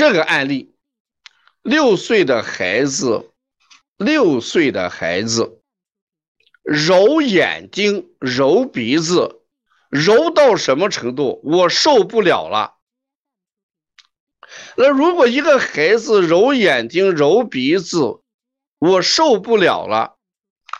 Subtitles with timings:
[0.00, 0.74] 这个案例，
[1.60, 3.32] 六岁的孩子，
[3.98, 5.60] 六岁的孩子
[6.62, 9.42] 揉眼睛、揉鼻子，
[9.90, 11.42] 揉到什么程度？
[11.44, 12.78] 我受不了了。
[14.78, 18.22] 那如果一个孩子揉眼睛、揉鼻子，
[18.78, 20.16] 我受不了了，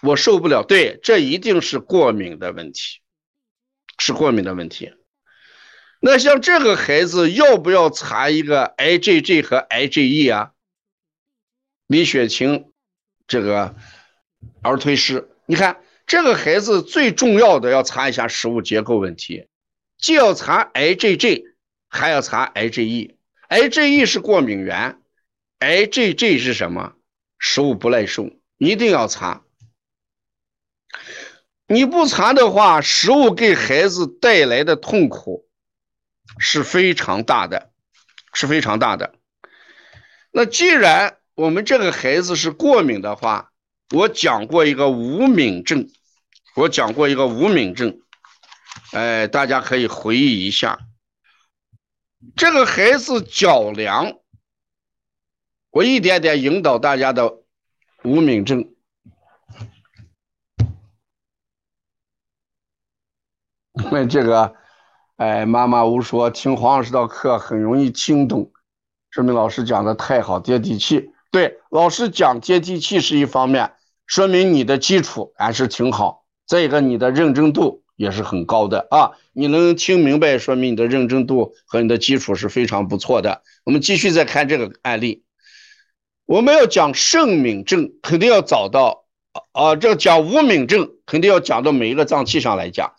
[0.01, 0.65] 我受不了。
[0.65, 3.03] 对，这一定是过敏的问题，
[3.99, 4.95] 是过敏的问题。
[6.03, 10.53] 那像这个孩子要不要查一个 IgG 和 IgE 啊？
[11.87, 12.73] 李雪琴，
[13.27, 13.77] 这个
[14.63, 19.47] 儿推师，你看这个孩子最重要的要查一下食物结构问题，
[19.99, 21.45] 既要查 IgG，
[21.89, 23.17] 还要查 IgE。
[23.51, 25.01] IgE 是过敏源
[25.59, 26.95] ，IgG 是什么？
[27.39, 29.43] 食物不耐受，一定要查。
[31.67, 35.47] 你不查的话，食物给孩子带来的痛苦
[36.39, 37.71] 是非常大的，
[38.33, 39.15] 是非常大的。
[40.31, 43.53] 那既然我们这个孩子是过敏的话，
[43.91, 45.89] 我讲过一个无敏症，
[46.55, 48.01] 我讲过一个无敏症，
[48.93, 50.79] 哎，大家可以回忆一下。
[52.37, 54.19] 这个孩子脚凉，
[55.71, 57.43] 我一点点引导大家的
[58.05, 58.75] 无敏症。
[63.91, 64.55] 问这个，
[65.21, 68.51] 哎，妈妈无说，听黄老师的课很容易听懂，
[69.11, 71.11] 说明老师讲的太好，接地气。
[71.31, 73.73] 对，老师讲接地气是一方面，
[74.07, 76.25] 说明你的基础还是挺好。
[76.47, 77.83] 再一个，你的认真度。
[77.97, 79.11] 也是很高的啊！
[79.35, 83.43] 你能听明白，说明你的认真度和你的基础是非常不错的。
[83.63, 85.23] 我们继续再看这个案例，
[86.25, 89.05] 我们要讲肾敏症，肯定要找到
[89.53, 92.95] 啊，这个讲无敏症，肯定要讲到每一个脏器上来讲。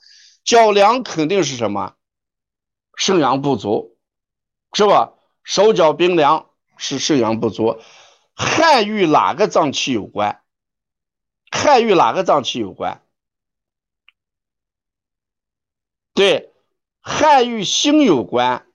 [0.46, 1.94] 脚凉肯定是什么？
[3.04, 3.98] 肾阳不足，
[4.74, 5.16] 是吧？
[5.44, 7.82] 手脚冰凉是肾阳不足。
[8.36, 10.44] 汗与哪个脏器有关？
[11.50, 13.04] 汗与哪个脏器有关？
[16.14, 16.54] 对，
[17.00, 18.68] 汗与心有关，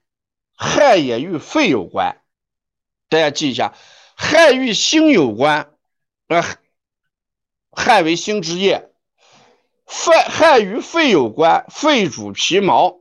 [0.57, 2.21] 汗也与肺有关。
[3.07, 3.77] 大家记一下，
[4.17, 5.73] 汗与心有关，
[6.27, 6.43] 呃，
[7.71, 8.91] 汗为心之液。
[9.85, 12.99] 肺汗与肺有关，肺主皮毛，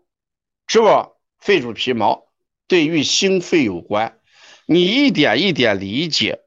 [0.68, 1.15] 是不？
[1.46, 2.26] 肺主皮毛，
[2.66, 4.18] 对，与心肺有关。
[4.66, 6.40] 你一点一点理解。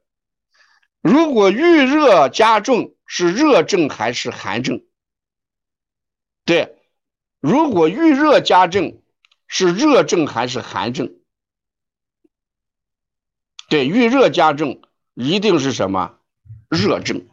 [1.00, 4.84] 如果遇热加重，是热症还是寒症？
[6.44, 6.76] 对。
[7.40, 9.02] 如果遇热加重，
[9.46, 11.14] 是热症还是寒症？
[13.70, 14.82] 对，遇热加重
[15.14, 16.18] 一定是什么
[16.68, 17.26] 热症？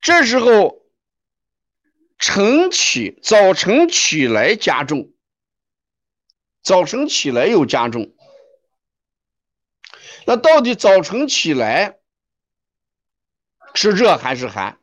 [0.00, 0.82] 这时候
[2.18, 5.11] 晨起，早晨起来加重，
[6.62, 8.12] 早晨起来又加重，
[10.26, 11.98] 那到底早晨起来
[13.74, 14.78] 是热还是寒？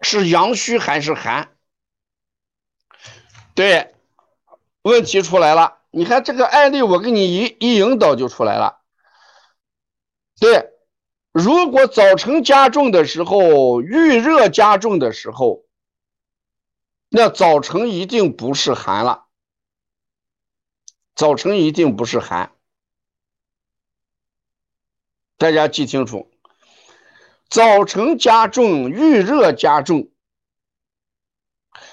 [0.00, 1.56] 是阳虚还是寒？
[3.54, 3.94] 对，
[4.82, 5.78] 问题出来了。
[5.90, 8.80] 你看这个案例，我给你一一引导就出来了。
[10.38, 10.70] 对，
[11.32, 15.64] 如果早晨加重的时候，遇热加重的时候，
[17.10, 19.24] 那早晨一定不是寒了。
[21.14, 22.52] 早晨一定不是寒，
[25.36, 26.30] 大家记清楚。
[27.48, 30.10] 早晨加重，遇热加重，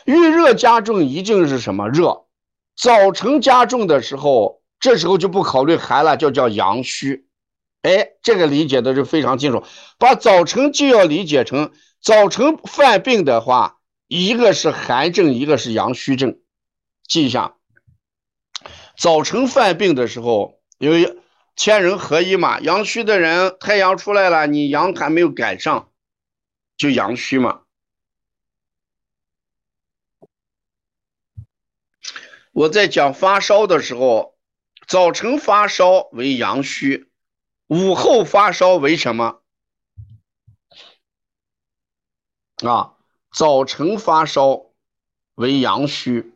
[0.06, 2.28] 遇热加重一定是什么热？
[2.76, 7.28] 早晨加重的时候，这时候就不考虑寒了，就叫阳虚。
[7.82, 9.64] 哎，这个理解的是非常清楚。
[9.98, 11.72] 把早晨就要理解成
[12.02, 13.75] 早晨犯病的话，
[14.08, 16.40] 一个是寒症，一个是阳虚症，
[17.08, 17.56] 记一下。
[18.98, 21.20] 早晨犯病的时候，因为。
[21.58, 25.90] 天人合一嘛，阳虚的人，太阳出来了，你阳还没有赶上，
[26.76, 27.62] 就阳虚嘛。
[32.52, 34.38] 我在讲发烧的时候，
[34.86, 37.10] 早晨发烧为阳虚，
[37.68, 39.42] 午后发烧为什么？
[42.66, 42.98] 啊，
[43.36, 44.68] 早晨发烧
[45.34, 46.34] 为阳虚，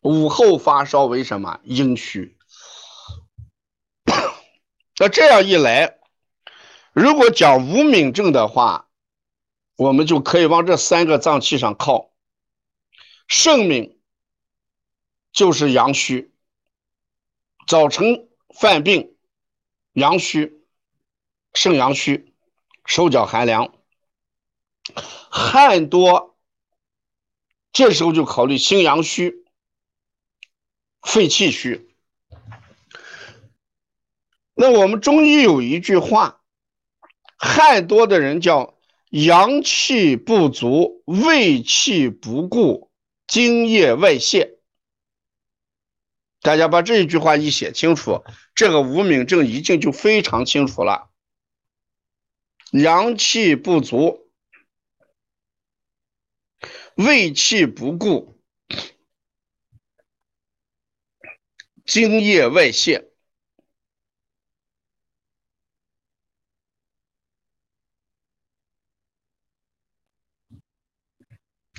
[0.00, 1.60] 午后发烧为什么？
[1.62, 2.36] 阴虚。
[4.98, 6.00] 那这样一来，
[6.92, 8.88] 如果讲无敏症的话，
[9.76, 12.10] 我们就可以往这三个脏器上靠。
[13.28, 14.00] 肾敏
[15.30, 16.34] 就是阳虚，
[17.64, 19.16] 早晨犯病，
[19.92, 20.64] 阳虚，
[21.54, 22.34] 肾阳虚，
[22.84, 23.72] 手脚寒凉，
[24.94, 26.36] 汗多，
[27.72, 29.44] 这时候就考虑心阳虚，
[31.02, 31.88] 肺气虚。
[34.54, 36.40] 那我们中医有一句话，
[37.36, 38.76] 汗多的人叫
[39.10, 42.90] 阳气不足，胃气不固，
[43.26, 44.58] 津液外泄。
[46.40, 48.24] 大家把这一句话一写清楚，
[48.54, 51.10] 这个无名症已经就非常清楚了。
[52.72, 54.27] 阳气不足，
[56.98, 58.40] 胃气不固，
[61.86, 63.08] 津液外泄。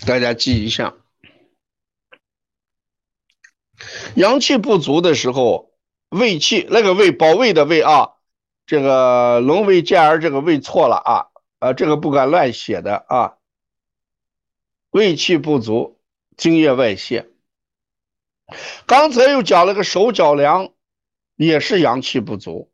[0.08, 0.96] 大家记一下。
[4.16, 5.78] 阳气不足的时候，
[6.08, 8.14] 胃气那个胃保卫的胃啊，
[8.66, 11.28] 这个龙胃健儿这个胃错了啊，
[11.60, 13.39] 啊这个不敢乱写的啊。
[14.92, 16.00] 胃气不足，
[16.38, 17.30] 津液外泄。
[18.86, 20.74] 刚才又讲了个手脚凉，
[21.36, 22.72] 也是阳气不足，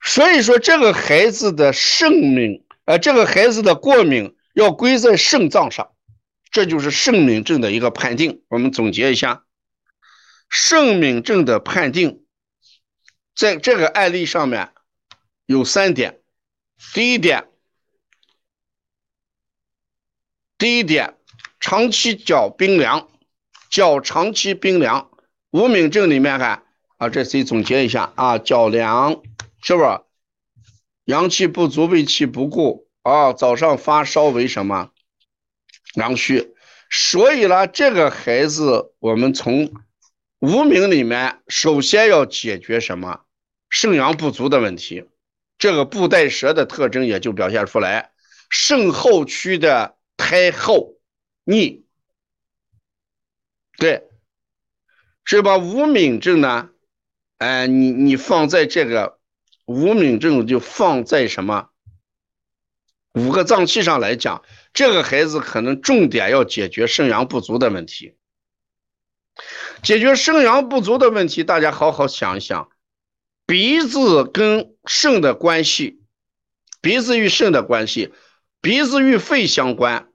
[0.00, 5.92] 所以说这个孩子的肾敏，呃，这个孩子的过敏要归在肾脏上，
[6.50, 8.42] 这就是肾敏症的一个判定。
[8.48, 9.44] 我们总结一下。
[10.48, 12.24] 肾敏症的判定，
[13.34, 14.72] 在这个案例上面
[15.44, 16.20] 有三点。
[16.94, 17.48] 第一点，
[20.58, 21.14] 第一点，
[21.60, 23.08] 长期脚冰凉，
[23.68, 25.10] 脚长期冰凉。
[25.50, 26.62] 无名症里面看
[26.96, 28.38] 啊，这谁总结一下啊？
[28.38, 29.22] 脚凉
[29.62, 30.00] 是不是？
[31.04, 33.34] 阳气不足，胃气不固啊。
[33.34, 34.90] 早上发烧为什么？
[35.94, 36.54] 阳虚。
[36.90, 39.70] 所以呢，这个孩子我们从
[40.38, 43.20] 无名里面首先要解决什么？
[43.68, 45.04] 肾阳不足的问题，
[45.58, 48.12] 这个布袋舌的特征也就表现出来。
[48.48, 50.98] 肾后区的太厚
[51.44, 51.84] 腻，
[53.78, 54.08] 对，
[55.24, 55.58] 是吧？
[55.58, 56.70] 无名症呢？
[57.38, 59.18] 哎，你你放在这个
[59.66, 61.68] 无名症就放在什么
[63.12, 64.42] 五个脏器上来讲，
[64.72, 68.16] 这个孩子可能重点要解决肾阳不足的问题。
[69.82, 72.70] 解决肾阳不足的问题，大家好好想一想。
[73.44, 76.02] 鼻子跟肾的关系，
[76.80, 78.12] 鼻子与肾的关系，
[78.60, 80.10] 鼻子与肺相关，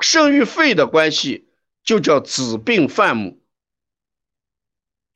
[0.00, 1.48] 肾与肺的关系
[1.84, 3.40] 就叫子病犯母。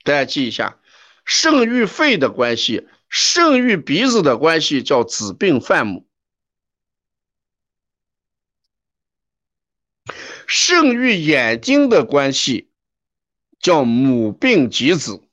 [0.03, 0.79] 大家记一下，
[1.25, 6.07] 肾与肺的关系，肾与鼻子的关系叫子病犯母。
[10.47, 12.71] 肾与眼睛的关系
[13.59, 15.27] 叫母病及子，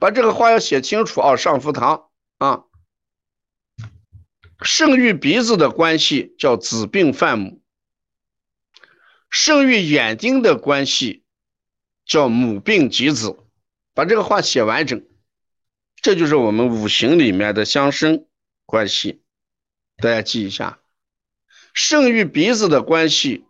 [0.00, 1.36] 把这个话要写清楚啊！
[1.36, 2.64] 上福堂啊，
[4.64, 7.62] 肾与鼻子的关系叫子病犯母，
[9.30, 11.22] 肾与眼睛的关系
[12.06, 13.38] 叫母病及子，
[13.92, 15.06] 把这个话写完整，
[15.96, 18.26] 这就是我们五行里面的相生
[18.64, 19.22] 关系，
[19.98, 20.80] 大家记一下，
[21.74, 23.44] 肾与鼻子的关系。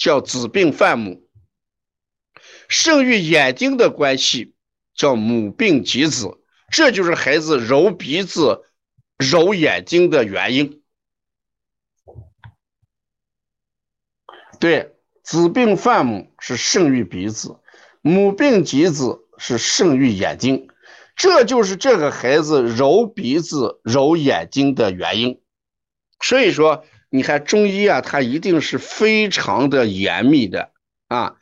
[0.00, 1.28] 叫子病犯母，
[2.68, 4.54] 肾与眼睛的关系
[4.94, 6.38] 叫母病及子，
[6.70, 8.67] 这就是孩子揉鼻子、
[9.18, 10.82] 揉眼睛的原因。
[14.58, 17.60] 对，子病犯母是肾与鼻子，
[18.00, 20.68] 母病及子是肾与眼睛，
[21.14, 25.40] 这就是这个孩子揉鼻子、揉眼睛的原因。
[26.20, 26.84] 所以说。
[27.10, 30.72] 你看中医啊，它一定是非常的严密的
[31.06, 31.38] 啊，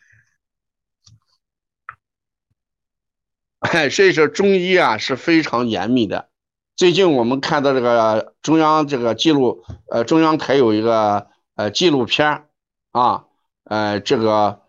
[3.90, 6.30] 所以说中医啊是非常严密的。
[6.76, 12.48] 最近我们看到这个中央这个记录，呃，中央台有一个呃纪录片
[12.90, 13.24] 啊，
[13.64, 14.60] 呃，这个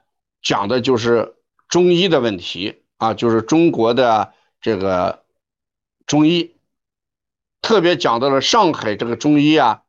[0.41, 1.35] 讲的就是
[1.67, 5.25] 中医的问题啊，就是中国的这个
[6.05, 6.55] 中医，
[7.61, 9.83] 特别讲到了上海这个中医啊。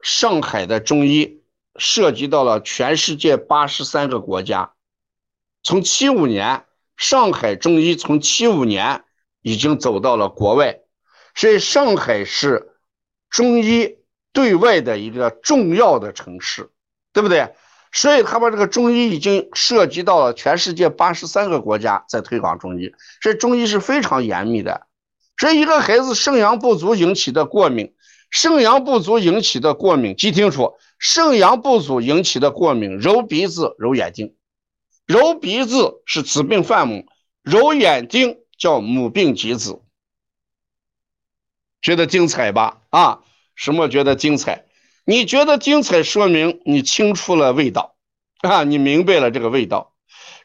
[0.00, 1.42] 上海的中医
[1.76, 4.74] 涉及到了全世界八十三个国家。
[5.62, 6.66] 从七五年，
[6.98, 9.04] 上海中医从七五年
[9.40, 10.82] 已经走到了国外，
[11.38, 12.72] 所以上海是
[13.30, 13.98] 中医
[14.32, 16.68] 对外的一个重要的城市，
[17.12, 17.54] 对不对？
[17.92, 22.92] 所以他把这个中医已经涉及到了全世界八十三个国家在推广中医，
[23.22, 24.88] 所以中医是非常严密的。
[25.36, 27.94] 所以一个孩子肾阳不足引起的过敏。
[28.30, 30.74] 肾阳不足引起的过敏，记清楚。
[30.98, 34.34] 肾阳不足引起的过敏，揉鼻子、揉眼睛。
[35.06, 37.06] 揉鼻子是子病犯母，
[37.44, 39.80] 揉眼睛叫母病及子。
[41.80, 42.82] 觉得精彩吧？
[42.90, 43.20] 啊，
[43.54, 44.64] 什么觉得精彩？
[45.04, 47.96] 你觉得精彩，说明你清楚了味道
[48.40, 49.94] 啊，你明白了这个味道。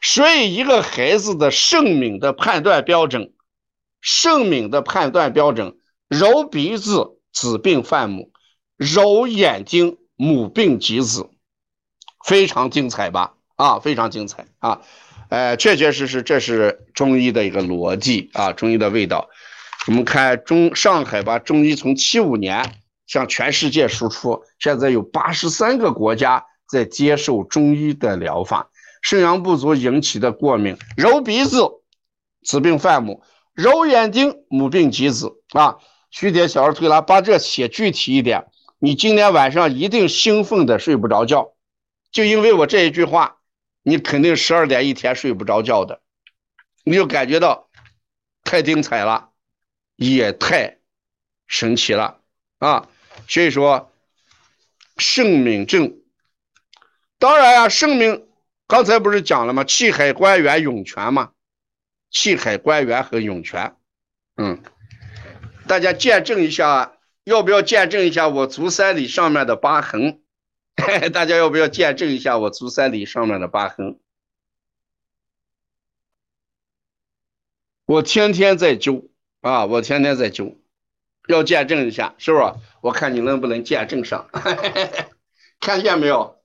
[0.00, 3.32] 所以一个孩子的圣敏的判断标准，
[4.00, 8.30] 圣敏的判断标准，揉鼻子子病犯母，
[8.76, 11.30] 揉眼睛母病及子，
[12.24, 13.34] 非常精彩吧？
[13.56, 14.82] 啊，非常精彩啊！
[15.30, 19.30] 呃，确确实实这是中医的一个逻辑啊，中医的味道。
[19.86, 28.70] 我们看中上海吧，中医从七五年向全世界输出，现在有八十三个国家在接受中医的疗法。
[29.02, 31.68] 肾阳不足引起的过敏，揉鼻子，
[32.42, 33.20] 子病犯母；
[33.52, 35.34] 揉眼睛，母病及子。
[35.50, 35.76] 啊，
[36.10, 38.46] 徐铁小儿推拿，把这写具体一点。
[38.78, 41.52] 你今天晚上一定兴奋的睡不着觉，
[42.10, 43.36] 就因为我这一句话，
[43.82, 46.00] 你肯定十二点一天睡不着觉的，
[46.84, 47.68] 你就感觉到
[48.42, 49.28] 太精彩了。
[49.96, 50.78] 也太
[51.46, 52.20] 神奇了
[52.58, 52.88] 啊！
[53.28, 53.92] 所以说，
[54.96, 56.00] 圣敏症，
[57.18, 58.28] 当然啊，圣敏
[58.66, 59.62] 刚才不是讲了吗？
[59.64, 61.32] 气海关元涌泉嘛，
[62.10, 63.76] 气海关元和涌泉，
[64.36, 64.62] 嗯，
[65.68, 70.22] 大家见证一下，要不要见证一下我足三里上面的疤痕？
[71.12, 74.00] 大家要不要见证一下我足三里上面的疤痕？
[77.86, 79.10] 我天天在灸。
[79.44, 80.56] 啊，我天天在揪，
[81.28, 82.54] 要见证一下，是不是？
[82.80, 84.30] 我看你能不能见证上，
[85.60, 86.42] 看见没有？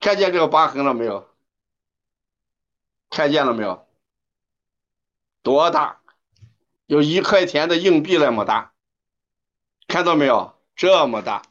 [0.00, 1.28] 看见这个疤痕了没有？
[3.10, 3.86] 看见了没有？
[5.44, 6.00] 多大？
[6.86, 8.72] 有一块钱的硬币那么大，
[9.86, 10.52] 看到没有？
[10.74, 11.42] 这么大，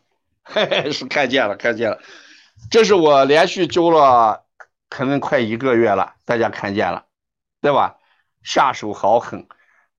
[0.44, 2.02] 嘿 嘿，是看见了，看见了。
[2.70, 4.44] 这是我连续灸了，
[4.90, 7.06] 可能快一个月了，大家看见了，
[7.62, 7.98] 对吧？
[8.44, 9.48] 下手好狠。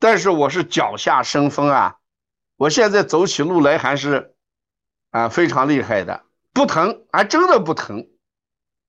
[0.04, 1.96] 但是我是脚下生风啊，
[2.56, 4.34] 我现在走起路来还是
[5.08, 8.06] 啊非常厉害的，不疼，还真的不疼。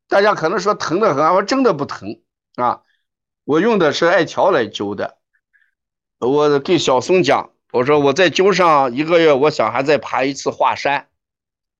[0.09, 2.21] 大家可能说疼的很，我真的不疼
[2.55, 2.81] 啊。
[3.45, 5.17] 我用的是艾条来灸的，
[6.19, 11.07] 我给小松讲，我说我再灸上一个月，我想还再爬一次华山，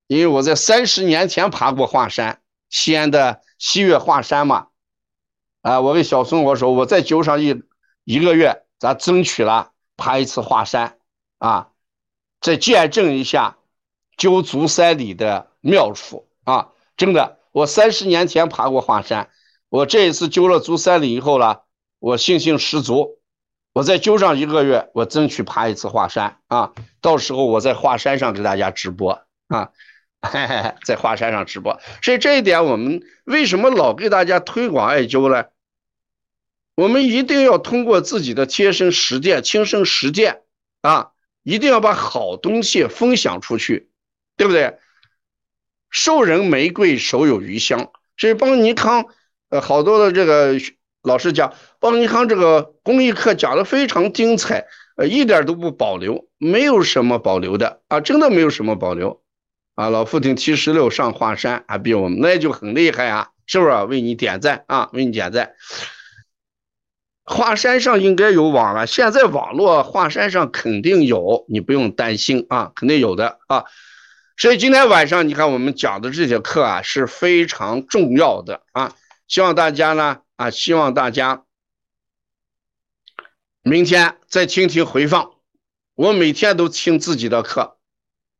[0.06, 2.40] 因为我在三十年前爬过华山，
[2.70, 4.68] 西安的西岳华山嘛。
[5.60, 7.62] 啊，我给小松我说我再灸上一
[8.04, 8.62] 一个月。
[8.78, 10.98] 咱争取了爬一次华山
[11.38, 11.70] 啊，
[12.40, 13.56] 再见证一下
[14.16, 16.68] 灸足三里的妙处啊！
[16.96, 19.30] 真的，我三十年前爬过华山，
[19.68, 21.62] 我这一次灸了足三里以后了，
[21.98, 23.18] 我信心十足。
[23.72, 26.72] 我再灸上一个月，我争取爬一次华山啊！
[27.02, 29.70] 到时候我在华山上给大家直播啊，
[30.82, 31.78] 在华山上直播。
[32.02, 35.44] 所以这一点，我们为什么老给大家推广艾灸呢？
[36.76, 40.42] 我们一定要通过自己的贴身实践、亲身实践
[40.82, 41.10] 啊，
[41.42, 43.88] 一定要把好东西分享出去，
[44.36, 44.78] 对不对？
[45.90, 47.90] 授人玫瑰，手有余香。
[48.18, 49.06] 所以邦尼康，
[49.48, 50.60] 呃，好多的这个
[51.02, 54.66] 老师讲，邦尼康这个公益课讲的非常精彩，
[54.96, 59.22] 呃，一点都不保留，没有什么保留的啊，真的没有什么保留
[59.76, 59.88] 啊。
[59.88, 63.84] 老父亲七十六上华山啊，比我们那就很厉害啊，是不是？
[63.84, 65.52] 为你点赞啊，为你点赞。
[67.28, 73.64] 华山上应该有网了，现在网络华山上肯定有，你不用担心啊，肯定有的啊。
[74.36, 78.94] 所以今天晚上你看我们讲的这节课啊是非常重要的啊，
[79.26, 81.42] 希望大家呢啊，希望大家
[83.62, 85.32] 明天再听听回放。
[85.96, 87.76] 我每天都听自己的课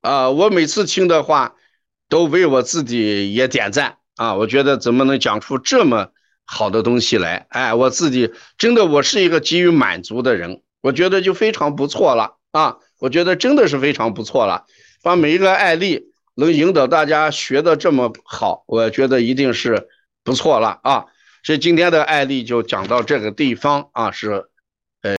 [0.01, 1.57] 啊，我每次听的话
[2.09, 6.13] 都为我自己也点赞啊，我觉得怎么能讲出这么。
[6.47, 12.77] 好的东西来，哎，我自己真的我是一个给予满足的人，我觉得就非常不错了啊！
[13.01, 14.65] 我觉得真的是非常不错了，
[15.03, 19.89] 把每一个案例能引导大家学的这么好，我觉得一定是
[20.23, 21.07] 不错了啊！
[21.43, 24.47] 所以今天的案例就讲到这个地方啊，是